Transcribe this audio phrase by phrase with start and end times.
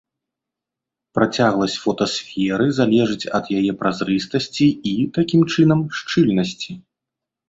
[1.15, 6.71] Працягласць фотасферы залежыць ад яе празрыстасці і, такім чынам, шчыльнасці.